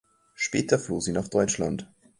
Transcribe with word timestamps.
Später 0.33 0.79
floh 0.79 0.99
sie 0.99 1.11
nach 1.11 1.27
Deutschland. 1.27 1.87